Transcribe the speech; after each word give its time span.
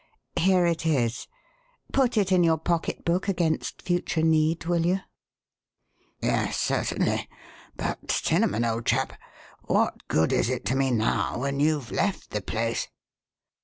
Here 0.39 0.65
it 0.65 0.83
is. 0.83 1.27
Put 1.93 2.17
it 2.17 2.31
in 2.31 2.43
your 2.43 2.57
pocketbook 2.57 3.27
against 3.29 3.83
future 3.83 4.23
need, 4.23 4.65
will 4.65 4.83
you?" 4.83 5.01
"Yes, 6.23 6.57
certainly. 6.59 7.29
But 7.75 8.09
cinnamon! 8.09 8.65
old 8.65 8.87
chap, 8.87 9.13
what 9.67 10.07
good 10.07 10.33
is 10.33 10.49
it 10.49 10.65
to 10.65 10.75
me 10.75 10.89
now 10.89 11.37
when 11.37 11.59
you've 11.59 11.91
left 11.91 12.31
the 12.31 12.41
place?" 12.41 12.87